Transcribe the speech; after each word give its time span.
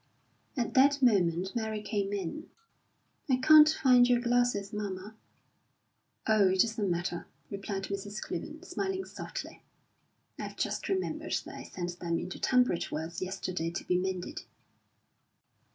At 0.57 0.73
that 0.73 1.03
moment 1.03 1.55
Mary 1.55 1.79
came 1.79 2.11
in. 2.11 2.49
"I 3.29 3.35
can't 3.35 3.69
find 3.69 4.09
your 4.09 4.19
glasses, 4.19 4.73
mamma." 4.73 5.15
"Oh, 6.25 6.47
it 6.49 6.61
doesn't 6.61 6.89
matter," 6.89 7.27
replied 7.51 7.83
Mrs. 7.83 8.19
Clibborn, 8.19 8.65
smiling 8.65 9.05
softly; 9.05 9.61
"I've 10.39 10.57
just 10.57 10.89
remembered 10.89 11.35
that 11.45 11.53
I 11.53 11.63
sent 11.65 11.99
them 11.99 12.17
into 12.17 12.39
Tunbridge 12.39 12.89
Wells 12.89 13.21
yesterday 13.21 13.69
to 13.69 13.83
be 13.85 13.95
mended." 13.99 14.41